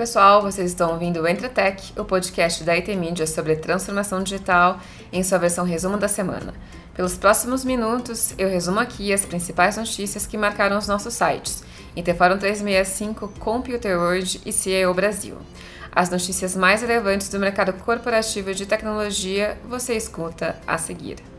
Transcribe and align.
pessoal, 0.00 0.40
vocês 0.40 0.70
estão 0.70 0.92
ouvindo 0.92 1.20
o 1.20 1.28
Entretech, 1.28 1.92
o 1.94 2.06
podcast 2.06 2.64
da 2.64 2.72
IT 2.72 2.96
Media 2.96 3.26
sobre 3.26 3.54
transformação 3.54 4.22
digital 4.22 4.80
em 5.12 5.22
sua 5.22 5.36
versão 5.36 5.62
resumo 5.62 5.98
da 5.98 6.08
semana. 6.08 6.54
Pelos 6.94 7.18
próximos 7.18 7.66
minutos, 7.66 8.32
eu 8.38 8.48
resumo 8.48 8.80
aqui 8.80 9.12
as 9.12 9.26
principais 9.26 9.76
notícias 9.76 10.26
que 10.26 10.38
marcaram 10.38 10.78
os 10.78 10.88
nossos 10.88 11.12
sites, 11.12 11.62
Interforum 11.94 12.38
365, 12.38 13.28
Computer 13.38 13.98
World 13.98 14.40
e 14.46 14.50
CEO 14.54 14.94
Brasil. 14.94 15.36
As 15.92 16.08
notícias 16.08 16.56
mais 16.56 16.80
relevantes 16.80 17.28
do 17.28 17.38
mercado 17.38 17.74
corporativo 17.74 18.54
de 18.54 18.64
tecnologia 18.64 19.58
você 19.68 19.94
escuta 19.94 20.56
a 20.66 20.78
seguir. 20.78 21.29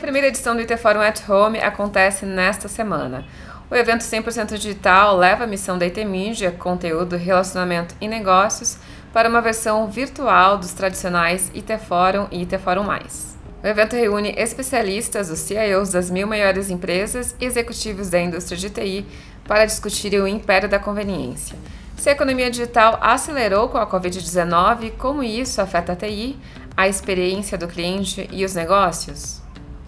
A 0.00 0.02
primeira 0.02 0.28
edição 0.28 0.56
do 0.56 0.62
IT 0.62 0.78
Forum 0.78 1.02
at 1.02 1.28
Home 1.28 1.60
acontece 1.60 2.24
nesta 2.24 2.68
semana. 2.68 3.22
O 3.70 3.76
evento 3.76 4.00
100% 4.00 4.56
digital 4.56 5.14
leva 5.14 5.44
a 5.44 5.46
missão 5.46 5.76
da 5.76 5.84
IT 5.84 6.02
Media, 6.06 6.50
conteúdo, 6.50 7.18
relacionamento 7.18 7.94
e 8.00 8.08
negócios, 8.08 8.78
para 9.12 9.28
uma 9.28 9.42
versão 9.42 9.90
virtual 9.90 10.56
dos 10.56 10.72
tradicionais 10.72 11.52
IT 11.54 11.76
Forum 11.86 12.26
e 12.30 12.40
IT 12.40 12.56
Forum+. 12.60 12.88
O 13.62 13.66
evento 13.66 13.94
reúne 13.94 14.34
especialistas, 14.38 15.28
os 15.28 15.40
CIOs 15.40 15.90
das 15.90 16.10
mil 16.10 16.26
maiores 16.26 16.70
empresas 16.70 17.36
e 17.38 17.44
executivos 17.44 18.08
da 18.08 18.18
indústria 18.18 18.56
de 18.56 18.70
TI 18.70 19.06
para 19.44 19.66
discutirem 19.66 20.22
o 20.22 20.26
império 20.26 20.66
da 20.66 20.78
conveniência. 20.78 21.58
Se 21.98 22.08
a 22.08 22.12
economia 22.12 22.50
digital 22.50 22.98
acelerou 23.02 23.68
com 23.68 23.76
a 23.76 23.86
Covid-19, 23.86 24.92
como 24.96 25.22
isso 25.22 25.60
afeta 25.60 25.92
a 25.92 25.96
TI, 25.96 26.38
a 26.74 26.88
experiência 26.88 27.58
do 27.58 27.68
cliente 27.68 28.26
e 28.32 28.46
os 28.46 28.54
negócios? 28.54 29.39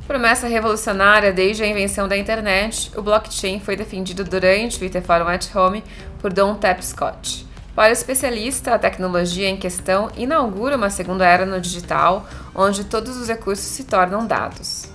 Promessa 0.07 0.49
revolucionária 0.49 1.33
desde 1.33 1.63
a 1.63 1.67
invenção 1.67 2.09
da 2.09 2.17
internet, 2.17 2.91
o 2.97 3.03
blockchain 3.03 3.61
foi 3.61 3.77
defendido 3.77 4.25
durante 4.25 4.81
o 4.81 4.85
IT 4.85 5.01
Forum 5.03 5.29
at 5.29 5.55
Home 5.55 5.85
por 6.21 6.33
Don 6.33 6.57
Tapscott. 6.57 7.47
Para 7.75 7.91
o 7.91 7.93
especialista, 7.93 8.75
a 8.75 8.79
tecnologia 8.79 9.49
em 9.49 9.57
questão 9.57 10.11
inaugura 10.17 10.77
uma 10.77 10.91
segunda 10.91 11.25
era 11.25 11.47
no 11.47 11.61
digital, 11.61 12.27
onde 12.55 12.85
todos 12.85 13.17
os 13.17 13.29
recursos 13.29 13.65
se 13.65 13.85
tornam 13.85 14.27
dados. 14.27 14.91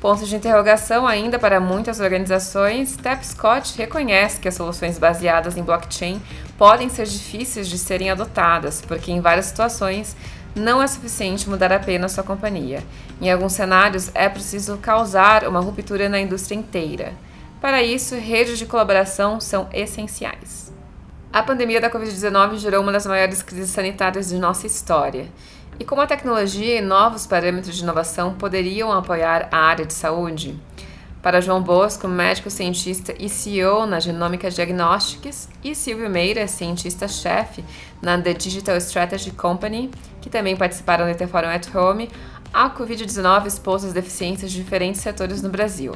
Ponto 0.00 0.24
de 0.24 0.36
interrogação 0.36 1.08
ainda 1.08 1.40
para 1.40 1.58
muitas 1.58 1.98
organizações, 1.98 2.96
Tapscott 2.96 3.76
reconhece 3.76 4.38
que 4.38 4.46
as 4.46 4.54
soluções 4.54 4.96
baseadas 4.96 5.56
em 5.56 5.62
blockchain 5.64 6.22
podem 6.56 6.88
ser 6.88 7.04
difíceis 7.04 7.68
de 7.68 7.76
serem 7.76 8.08
adotadas, 8.08 8.80
porque 8.80 9.10
em 9.10 9.20
várias 9.20 9.46
situações 9.46 10.16
não 10.58 10.82
é 10.82 10.86
suficiente 10.86 11.48
mudar 11.48 11.72
apenas 11.72 12.12
sua 12.12 12.24
companhia. 12.24 12.82
Em 13.20 13.30
alguns 13.30 13.52
cenários, 13.52 14.10
é 14.14 14.28
preciso 14.28 14.76
causar 14.78 15.46
uma 15.46 15.60
ruptura 15.60 16.08
na 16.08 16.20
indústria 16.20 16.56
inteira. 16.56 17.12
Para 17.60 17.82
isso, 17.82 18.14
redes 18.14 18.58
de 18.58 18.66
colaboração 18.66 19.40
são 19.40 19.68
essenciais. 19.72 20.72
A 21.32 21.42
pandemia 21.42 21.80
da 21.80 21.90
Covid-19 21.90 22.56
gerou 22.56 22.82
uma 22.82 22.92
das 22.92 23.06
maiores 23.06 23.42
crises 23.42 23.70
sanitárias 23.70 24.28
de 24.28 24.38
nossa 24.38 24.66
história. 24.66 25.26
E 25.78 25.84
como 25.84 26.00
a 26.00 26.06
tecnologia 26.06 26.78
e 26.78 26.80
novos 26.80 27.26
parâmetros 27.26 27.76
de 27.76 27.82
inovação 27.82 28.34
poderiam 28.34 28.90
apoiar 28.90 29.48
a 29.52 29.58
área 29.58 29.84
de 29.84 29.92
saúde? 29.92 30.58
Para 31.22 31.40
João 31.40 31.60
Bosco, 31.60 32.06
médico 32.06 32.48
cientista 32.48 33.12
e 33.18 33.28
CEO 33.28 33.86
na 33.86 33.98
Genômica 33.98 34.48
Diagnostics, 34.50 35.48
e 35.64 35.74
Silvio 35.74 36.08
Meira, 36.08 36.46
cientista-chefe 36.46 37.64
na 38.00 38.16
The 38.20 38.34
Digital 38.34 38.76
Strategy 38.76 39.32
Company, 39.32 39.90
que 40.20 40.30
também 40.30 40.56
participaram 40.56 41.06
do 41.06 41.10
IT 41.10 41.26
Forum 41.26 41.48
at 41.48 41.74
Home, 41.74 42.08
a 42.54 42.70
Covid-19 42.70 43.46
expôs 43.46 43.84
as 43.84 43.92
deficiências 43.92 44.52
de 44.52 44.62
diferentes 44.62 45.00
setores 45.00 45.42
no 45.42 45.48
Brasil. 45.48 45.92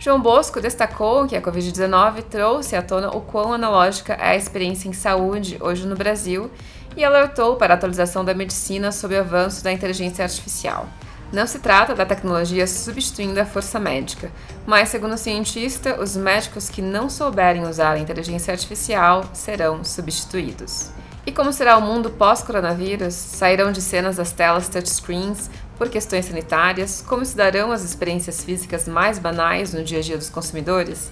João 0.00 0.20
Bosco 0.20 0.60
destacou 0.60 1.26
que 1.26 1.36
a 1.36 1.42
Covid-19 1.42 2.22
trouxe 2.24 2.74
à 2.74 2.82
tona 2.82 3.10
o 3.10 3.20
quão 3.20 3.52
analógica 3.52 4.14
é 4.14 4.30
a 4.30 4.36
experiência 4.36 4.88
em 4.88 4.92
saúde 4.92 5.56
hoje 5.60 5.86
no 5.86 5.94
Brasil 5.94 6.50
e 6.96 7.04
alertou 7.04 7.56
para 7.56 7.74
a 7.74 7.76
atualização 7.76 8.24
da 8.24 8.34
medicina 8.34 8.90
sob 8.90 9.14
o 9.14 9.20
avanço 9.20 9.62
da 9.62 9.72
inteligência 9.72 10.24
artificial. 10.24 10.88
Não 11.30 11.46
se 11.46 11.58
trata 11.58 11.94
da 11.94 12.06
tecnologia 12.06 12.66
substituindo 12.66 13.38
a 13.38 13.44
força 13.44 13.78
médica, 13.78 14.30
mas, 14.66 14.88
segundo 14.88 15.14
o 15.14 15.18
cientista, 15.18 16.00
os 16.00 16.16
médicos 16.16 16.70
que 16.70 16.80
não 16.80 17.10
souberem 17.10 17.66
usar 17.66 17.92
a 17.92 17.98
inteligência 17.98 18.50
artificial 18.50 19.24
serão 19.34 19.84
substituídos. 19.84 20.90
E 21.26 21.30
como 21.30 21.52
será 21.52 21.76
o 21.76 21.82
mundo 21.82 22.08
pós-coronavírus? 22.08 23.12
Sairão 23.12 23.70
de 23.70 23.82
cenas 23.82 24.18
as 24.18 24.32
telas 24.32 24.70
touchscreens 24.70 25.50
por 25.76 25.90
questões 25.90 26.24
sanitárias? 26.24 27.04
Como 27.06 27.22
se 27.22 27.36
darão 27.36 27.70
as 27.70 27.84
experiências 27.84 28.42
físicas 28.42 28.88
mais 28.88 29.18
banais 29.18 29.74
no 29.74 29.84
dia 29.84 29.98
a 29.98 30.02
dia 30.02 30.16
dos 30.16 30.30
consumidores? 30.30 31.10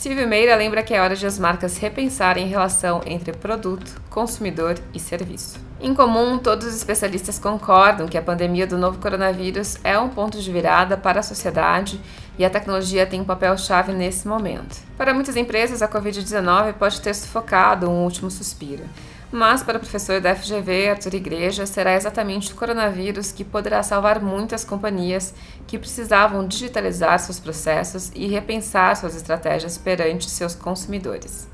Silvio 0.00 0.26
Meira 0.26 0.56
lembra 0.56 0.82
que 0.82 0.94
é 0.94 1.02
hora 1.02 1.14
de 1.14 1.26
as 1.26 1.38
marcas 1.38 1.76
repensarem 1.76 2.44
a 2.44 2.48
relação 2.48 3.02
entre 3.04 3.34
produto, 3.34 4.00
consumidor 4.08 4.78
e 4.94 4.98
serviço. 4.98 5.60
Em 5.78 5.94
comum, 5.94 6.38
todos 6.38 6.66
os 6.68 6.74
especialistas 6.74 7.38
concordam 7.38 8.08
que 8.08 8.16
a 8.16 8.22
pandemia 8.22 8.66
do 8.66 8.78
novo 8.78 8.98
coronavírus 8.98 9.76
é 9.84 9.98
um 9.98 10.08
ponto 10.08 10.40
de 10.40 10.50
virada 10.50 10.96
para 10.96 11.20
a 11.20 11.22
sociedade 11.22 12.00
e 12.38 12.46
a 12.46 12.48
tecnologia 12.48 13.04
tem 13.04 13.20
um 13.20 13.26
papel-chave 13.26 13.92
nesse 13.92 14.26
momento. 14.26 14.78
Para 14.96 15.12
muitas 15.12 15.36
empresas, 15.36 15.82
a 15.82 15.88
Covid-19 15.88 16.72
pode 16.78 16.98
ter 17.02 17.12
sufocado 17.12 17.86
um 17.86 18.02
último 18.02 18.30
suspiro. 18.30 18.84
Mas, 19.32 19.62
para 19.62 19.78
o 19.78 19.80
professor 19.80 20.20
da 20.20 20.34
FGV, 20.34 20.90
Arthur 20.90 21.14
Igreja, 21.14 21.64
será 21.64 21.94
exatamente 21.94 22.52
o 22.52 22.56
coronavírus 22.56 23.30
que 23.30 23.44
poderá 23.44 23.80
salvar 23.80 24.20
muitas 24.20 24.64
companhias 24.64 25.32
que 25.68 25.78
precisavam 25.78 26.46
digitalizar 26.46 27.16
seus 27.20 27.38
processos 27.38 28.10
e 28.14 28.26
repensar 28.26 28.96
suas 28.96 29.14
estratégias 29.14 29.78
perante 29.78 30.28
seus 30.28 30.56
consumidores. 30.56 31.48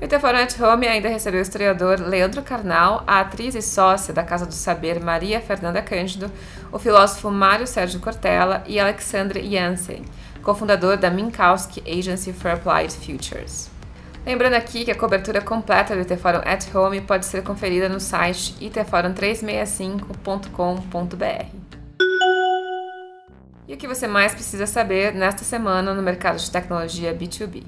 O 0.00 0.04
at 0.04 0.58
Home 0.58 0.88
ainda 0.88 1.10
recebeu 1.10 1.40
o 1.40 1.42
historiador 1.42 2.00
Leandro 2.00 2.40
Carnal, 2.40 3.04
a 3.06 3.20
atriz 3.20 3.54
e 3.54 3.60
sócia 3.60 4.14
da 4.14 4.24
Casa 4.24 4.46
do 4.46 4.54
Saber 4.54 4.98
Maria 4.98 5.42
Fernanda 5.42 5.82
Cândido, 5.82 6.32
o 6.72 6.78
filósofo 6.78 7.30
Mário 7.30 7.66
Sérgio 7.66 8.00
Cortella 8.00 8.64
e 8.66 8.80
Alexandre 8.80 9.46
Jansen, 9.46 10.02
cofundador 10.42 10.96
da 10.96 11.10
Minkowski 11.10 11.82
Agency 11.86 12.32
for 12.32 12.52
Applied 12.52 12.94
Futures. 12.94 13.70
Lembrando 14.24 14.54
aqui 14.54 14.84
que 14.84 14.90
a 14.90 14.94
cobertura 14.94 15.40
completa 15.40 15.94
do 15.94 16.02
Iteforum 16.02 16.42
at 16.44 16.66
Home 16.74 17.00
pode 17.00 17.24
ser 17.24 17.42
conferida 17.42 17.88
no 17.88 17.98
site 17.98 18.54
iteforum365.com.br. 18.60 21.46
E 23.66 23.74
o 23.74 23.76
que 23.76 23.88
você 23.88 24.06
mais 24.06 24.34
precisa 24.34 24.66
saber 24.66 25.14
nesta 25.14 25.42
semana 25.42 25.94
no 25.94 26.02
mercado 26.02 26.38
de 26.38 26.50
tecnologia 26.50 27.14
B2B? 27.14 27.64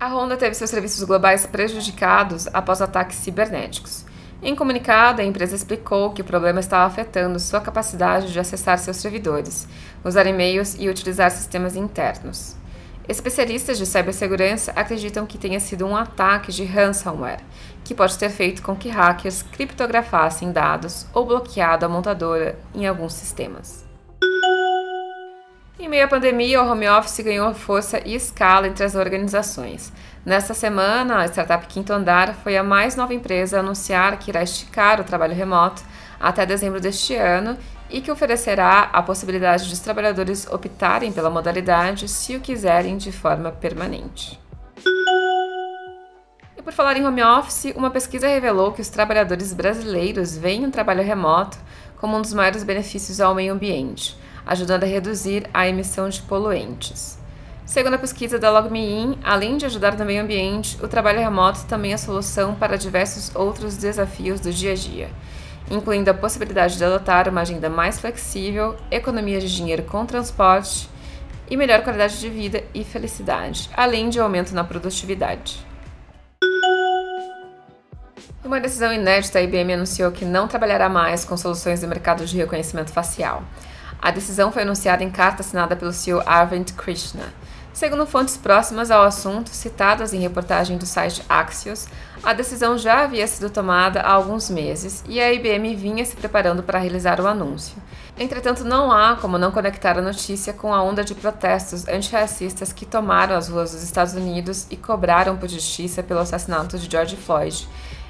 A 0.00 0.08
Honda 0.08 0.36
teve 0.36 0.54
seus 0.54 0.70
serviços 0.70 1.04
globais 1.04 1.46
prejudicados 1.46 2.48
após 2.52 2.80
ataques 2.80 3.18
cibernéticos. 3.18 4.04
Em 4.42 4.56
comunicado, 4.56 5.20
a 5.20 5.24
empresa 5.24 5.54
explicou 5.54 6.12
que 6.12 6.22
o 6.22 6.24
problema 6.24 6.58
estava 6.58 6.86
afetando 6.86 7.38
sua 7.38 7.60
capacidade 7.60 8.32
de 8.32 8.40
acessar 8.40 8.78
seus 8.78 8.96
servidores, 8.96 9.68
usar 10.02 10.26
e-mails 10.26 10.74
e 10.78 10.88
utilizar 10.88 11.30
sistemas 11.30 11.76
internos. 11.76 12.58
Especialistas 13.10 13.76
de 13.76 13.86
cibersegurança 13.86 14.70
acreditam 14.76 15.26
que 15.26 15.36
tenha 15.36 15.58
sido 15.58 15.84
um 15.84 15.96
ataque 15.96 16.52
de 16.52 16.62
ransomware, 16.62 17.40
que 17.82 17.92
pode 17.92 18.16
ter 18.16 18.30
feito 18.30 18.62
com 18.62 18.76
que 18.76 18.88
hackers 18.88 19.42
criptografassem 19.42 20.52
dados 20.52 21.08
ou 21.12 21.26
bloqueado 21.26 21.84
a 21.84 21.88
montadora 21.88 22.56
em 22.72 22.86
alguns 22.86 23.14
sistemas. 23.14 23.84
Em 25.76 25.88
meio 25.88 26.04
à 26.04 26.08
pandemia, 26.08 26.62
o 26.62 26.70
home 26.70 26.88
office 26.88 27.18
ganhou 27.24 27.52
força 27.52 28.00
e 28.06 28.14
escala 28.14 28.68
entre 28.68 28.84
as 28.84 28.94
organizações. 28.94 29.92
Nesta 30.24 30.54
semana, 30.54 31.18
a 31.20 31.26
startup 31.26 31.66
Quinto 31.66 31.92
Andar 31.92 32.36
foi 32.44 32.56
a 32.56 32.62
mais 32.62 32.94
nova 32.94 33.12
empresa 33.12 33.56
a 33.56 33.60
anunciar 33.60 34.20
que 34.20 34.30
irá 34.30 34.40
esticar 34.40 35.00
o 35.00 35.04
trabalho 35.04 35.34
remoto 35.34 35.82
até 36.20 36.46
dezembro 36.46 36.78
deste 36.78 37.16
ano 37.16 37.58
e 37.90 38.00
que 38.00 38.10
oferecerá 38.10 38.88
a 38.92 39.02
possibilidade 39.02 39.66
de 39.66 39.74
os 39.74 39.80
trabalhadores 39.80 40.46
optarem 40.46 41.12
pela 41.12 41.28
modalidade 41.28 42.08
se 42.08 42.36
o 42.36 42.40
quiserem 42.40 42.96
de 42.96 43.10
forma 43.10 43.50
permanente. 43.50 44.38
E 46.56 46.62
por 46.62 46.72
falar 46.72 46.96
em 46.96 47.06
home 47.06 47.22
office, 47.22 47.72
uma 47.74 47.90
pesquisa 47.90 48.28
revelou 48.28 48.72
que 48.72 48.80
os 48.80 48.88
trabalhadores 48.88 49.52
brasileiros 49.52 50.36
veem 50.36 50.66
o 50.66 50.70
trabalho 50.70 51.02
remoto 51.02 51.58
como 51.96 52.16
um 52.16 52.22
dos 52.22 52.32
maiores 52.32 52.62
benefícios 52.62 53.20
ao 53.20 53.34
meio 53.34 53.52
ambiente, 53.52 54.16
ajudando 54.46 54.84
a 54.84 54.86
reduzir 54.86 55.48
a 55.52 55.66
emissão 55.66 56.08
de 56.08 56.22
poluentes. 56.22 57.18
Segundo 57.66 57.94
a 57.94 57.98
pesquisa 57.98 58.38
da 58.38 58.50
LogMeIn, 58.50 59.18
além 59.22 59.56
de 59.56 59.64
ajudar 59.64 59.96
no 59.96 60.04
meio 60.04 60.22
ambiente, 60.22 60.76
o 60.82 60.88
trabalho 60.88 61.20
remoto 61.20 61.64
também 61.66 61.92
é 61.92 61.96
solução 61.96 62.54
para 62.54 62.76
diversos 62.76 63.34
outros 63.34 63.76
desafios 63.76 64.40
do 64.40 64.52
dia 64.52 64.72
a 64.72 64.74
dia 64.74 65.10
incluindo 65.70 66.10
a 66.10 66.14
possibilidade 66.14 66.76
de 66.76 66.84
adotar 66.84 67.28
uma 67.28 67.42
agenda 67.42 67.70
mais 67.70 68.00
flexível, 68.00 68.76
economia 68.90 69.38
de 69.38 69.54
dinheiro 69.54 69.84
com 69.84 70.04
transporte 70.04 70.88
e 71.48 71.56
melhor 71.56 71.82
qualidade 71.82 72.18
de 72.18 72.28
vida 72.28 72.62
e 72.74 72.84
felicidade, 72.84 73.70
além 73.76 74.08
de 74.08 74.18
aumento 74.18 74.54
na 74.54 74.64
produtividade. 74.64 75.64
Uma 78.42 78.58
decisão 78.58 78.92
inédita, 78.92 79.38
a 79.38 79.42
IBM 79.42 79.74
anunciou 79.74 80.10
que 80.10 80.24
não 80.24 80.48
trabalhará 80.48 80.88
mais 80.88 81.24
com 81.24 81.36
soluções 81.36 81.80
do 81.80 81.88
mercado 81.88 82.26
de 82.26 82.36
reconhecimento 82.36 82.90
facial. 82.90 83.44
A 84.02 84.10
decisão 84.10 84.50
foi 84.50 84.62
anunciada 84.62 85.04
em 85.04 85.10
carta 85.10 85.42
assinada 85.42 85.76
pelo 85.76 85.92
CEO 85.92 86.22
Arvind 86.26 86.72
Krishna. 86.72 87.32
Segundo 87.80 88.04
fontes 88.04 88.36
próximas 88.36 88.90
ao 88.90 89.02
assunto, 89.02 89.48
citadas 89.48 90.12
em 90.12 90.20
reportagem 90.20 90.76
do 90.76 90.84
site 90.84 91.22
Axios, 91.26 91.86
a 92.22 92.34
decisão 92.34 92.76
já 92.76 93.04
havia 93.04 93.26
sido 93.26 93.48
tomada 93.48 94.02
há 94.02 94.12
alguns 94.12 94.50
meses 94.50 95.02
e 95.08 95.18
a 95.18 95.32
IBM 95.32 95.74
vinha 95.76 96.04
se 96.04 96.14
preparando 96.14 96.62
para 96.62 96.78
realizar 96.78 97.22
o 97.22 97.26
anúncio. 97.26 97.78
Entretanto, 98.18 98.64
não 98.64 98.92
há 98.92 99.16
como 99.16 99.38
não 99.38 99.50
conectar 99.50 99.96
a 99.96 100.02
notícia 100.02 100.52
com 100.52 100.74
a 100.74 100.82
onda 100.82 101.02
de 101.02 101.14
protestos 101.14 101.88
antirracistas 101.88 102.70
que 102.70 102.84
tomaram 102.84 103.34
as 103.34 103.48
ruas 103.48 103.72
dos 103.72 103.82
Estados 103.82 104.12
Unidos 104.12 104.66
e 104.70 104.76
cobraram 104.76 105.38
por 105.38 105.48
justiça 105.48 106.02
pelo 106.02 106.20
assassinato 106.20 106.78
de 106.78 106.86
George 106.86 107.16
Floyd, 107.16 107.66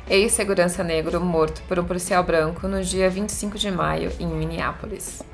ex-segurança 0.09 0.83
negro 0.83 1.21
morto 1.21 1.63
por 1.69 1.79
um 1.79 1.85
policial 1.85 2.25
branco 2.25 2.67
no 2.67 2.83
dia 2.83 3.09
25 3.09 3.57
de 3.57 3.71
maio 3.71 4.11
em 4.19 4.27
Minneapolis. 4.27 5.30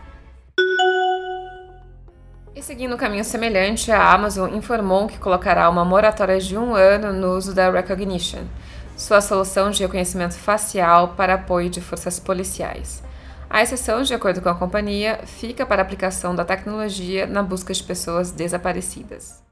E 2.57 2.63
seguindo 2.63 2.95
um 2.95 2.97
caminho 2.97 3.23
semelhante, 3.23 3.93
a 3.93 4.15
Amazon 4.15 4.55
informou 4.55 5.07
que 5.07 5.19
colocará 5.19 5.69
uma 5.69 5.85
moratória 5.85 6.41
de 6.41 6.57
um 6.57 6.75
ano 6.75 7.13
no 7.13 7.37
uso 7.37 7.55
da 7.55 7.71
Recognition, 7.71 8.45
sua 8.97 9.21
solução 9.21 9.71
de 9.71 9.83
reconhecimento 9.83 10.33
facial 10.33 11.09
para 11.09 11.35
apoio 11.35 11.69
de 11.69 11.83
forças 11.83 12.19
policiais. 12.19 13.05
A 13.51 13.63
exceção, 13.63 14.01
de 14.01 14.15
acordo 14.15 14.41
com 14.41 14.49
a 14.49 14.55
companhia, 14.55 15.21
fica 15.27 15.67
para 15.67 15.83
a 15.83 15.85
aplicação 15.85 16.35
da 16.35 16.47
tecnologia 16.47 17.27
na 17.27 17.43
busca 17.43 17.75
de 17.75 17.83
pessoas 17.83 18.31
desaparecidas. 18.31 19.45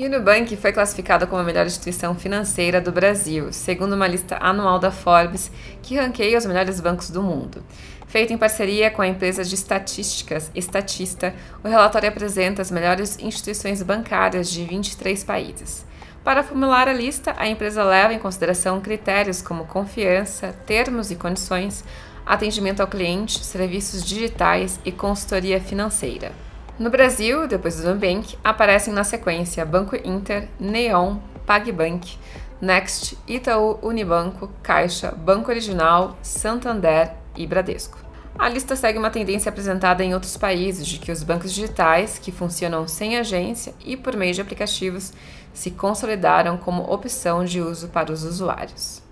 E 0.00 0.06
o 0.06 0.08
Nubank 0.08 0.56
foi 0.56 0.72
classificado 0.72 1.26
como 1.26 1.42
a 1.42 1.44
melhor 1.44 1.66
instituição 1.66 2.14
financeira 2.14 2.80
do 2.80 2.90
Brasil, 2.90 3.52
segundo 3.52 3.92
uma 3.92 4.06
lista 4.06 4.38
anual 4.40 4.78
da 4.78 4.90
Forbes 4.90 5.52
que 5.82 5.94
ranqueia 5.94 6.38
os 6.38 6.46
melhores 6.46 6.80
bancos 6.80 7.10
do 7.10 7.22
mundo. 7.22 7.62
Feito 8.06 8.32
em 8.32 8.38
parceria 8.38 8.90
com 8.90 9.02
a 9.02 9.06
empresa 9.06 9.44
de 9.44 9.54
estatísticas 9.54 10.50
Estatista, 10.54 11.34
o 11.62 11.68
relatório 11.68 12.08
apresenta 12.08 12.62
as 12.62 12.70
melhores 12.70 13.18
instituições 13.18 13.82
bancárias 13.82 14.48
de 14.50 14.64
23 14.64 15.22
países. 15.22 15.84
Para 16.24 16.42
formular 16.42 16.88
a 16.88 16.94
lista, 16.94 17.34
a 17.36 17.46
empresa 17.46 17.84
leva 17.84 18.14
em 18.14 18.18
consideração 18.18 18.80
critérios 18.80 19.42
como 19.42 19.66
confiança, 19.66 20.54
termos 20.64 21.10
e 21.10 21.14
condições, 21.14 21.84
atendimento 22.24 22.80
ao 22.80 22.88
cliente, 22.88 23.44
serviços 23.44 24.02
digitais 24.02 24.80
e 24.82 24.90
consultoria 24.90 25.60
financeira. 25.60 26.32
No 26.80 26.88
Brasil, 26.88 27.46
depois 27.46 27.76
do 27.76 27.86
Nubank, 27.90 28.38
aparecem 28.42 28.90
na 28.90 29.04
sequência 29.04 29.66
Banco 29.66 29.94
Inter, 29.96 30.48
Neon, 30.58 31.18
PagBank, 31.44 32.16
Next, 32.58 33.18
Itaú, 33.28 33.78
Unibanco, 33.82 34.50
Caixa, 34.62 35.12
Banco 35.12 35.50
Original, 35.50 36.16
Santander 36.22 37.12
e 37.36 37.46
Bradesco. 37.46 37.98
A 38.38 38.48
lista 38.48 38.74
segue 38.76 38.98
uma 38.98 39.10
tendência 39.10 39.50
apresentada 39.50 40.02
em 40.02 40.14
outros 40.14 40.38
países 40.38 40.86
de 40.86 40.98
que 40.98 41.12
os 41.12 41.22
bancos 41.22 41.52
digitais, 41.52 42.18
que 42.18 42.32
funcionam 42.32 42.88
sem 42.88 43.18
agência 43.18 43.74
e 43.84 43.94
por 43.94 44.16
meio 44.16 44.32
de 44.32 44.40
aplicativos, 44.40 45.12
se 45.52 45.72
consolidaram 45.72 46.56
como 46.56 46.90
opção 46.90 47.44
de 47.44 47.60
uso 47.60 47.88
para 47.88 48.10
os 48.10 48.24
usuários. 48.24 49.02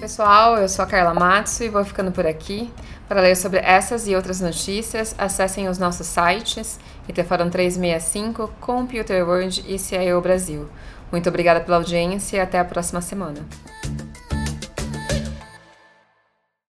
Pessoal, 0.00 0.56
eu 0.56 0.66
sou 0.66 0.82
a 0.82 0.88
Carla 0.88 1.12
Matsu 1.12 1.64
e 1.64 1.68
vou 1.68 1.84
ficando 1.84 2.10
por 2.10 2.26
aqui. 2.26 2.72
Para 3.08 3.22
ler 3.22 3.36
sobre 3.36 3.58
essas 3.60 4.06
e 4.06 4.14
outras 4.14 4.40
notícias, 4.40 5.14
acessem 5.16 5.66
os 5.66 5.78
nossos 5.78 6.06
sites 6.06 6.78
Iteforum 7.08 7.48
365, 7.48 8.52
Computer 8.60 9.26
World 9.26 9.64
e 9.66 9.78
CIO 9.78 10.20
Brasil. 10.20 10.68
Muito 11.10 11.26
obrigada 11.26 11.60
pela 11.60 11.78
audiência 11.78 12.36
e 12.36 12.40
até 12.40 12.58
a 12.58 12.64
próxima 12.66 13.00
semana. 13.00 13.40